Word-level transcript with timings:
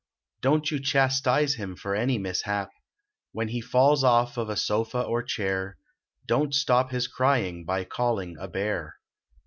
Don 0.41 0.63
t 0.63 0.73
you 0.73 0.81
chastise 0.81 1.53
him 1.53 1.75
for 1.75 1.93
any 1.93 2.17
mishap; 2.17 2.71
When 3.33 3.49
he 3.49 3.61
falls 3.61 4.03
off 4.03 4.35
of 4.35 4.49
a 4.49 4.55
sofa 4.57 4.99
or 5.03 5.21
chair. 5.21 5.77
Don 6.25 6.49
t 6.49 6.57
stop 6.57 6.89
his 6.89 7.07
crying 7.07 7.65
by 7.65 7.83
calling 7.83 8.35
a 8.39 8.47
bear. 8.47 8.95